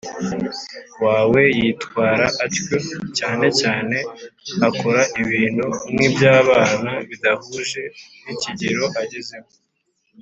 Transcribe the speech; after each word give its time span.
Wawe 1.03 1.41
yitwara 1.59 2.25
atyo 2.43 2.77
cyane 3.17 3.47
cyane 3.61 3.97
akora 4.67 5.01
ibintu 5.21 5.65
nk 5.93 5.99
iby 6.07 6.23
abana 6.39 6.91
bidahuje 7.07 7.81
n 8.23 8.27
ikigero 8.35 8.85
agezemo 9.01 9.49